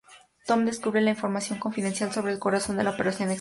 Tom 0.47 0.65
descubre 0.65 0.99
información 1.07 1.59
confidencial 1.59 2.11
sobre 2.11 2.31
el 2.31 2.39
corazón 2.39 2.75
de 2.75 2.83
la 2.83 2.89
operación 2.89 3.05
extraterrestre. 3.05 3.29